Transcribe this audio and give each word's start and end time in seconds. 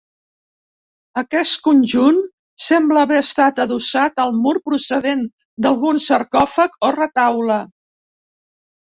Aquest 1.21 1.59
conjunt 1.67 2.17
sembla 2.65 3.03
haver 3.07 3.21
estat 3.25 3.63
adossat 3.67 4.25
al 4.27 4.35
mur 4.41 4.57
procedent 4.73 5.25
d'algun 5.69 6.05
sarcòfag 6.11 6.79
o 6.91 6.95
retaule. 7.01 7.65